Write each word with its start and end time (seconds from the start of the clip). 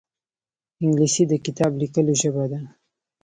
انګلیسي 0.83 1.23
د 1.27 1.33
کتاب 1.45 1.71
لیکلو 1.81 2.13
ژبه 2.21 2.45
ده 2.51 2.59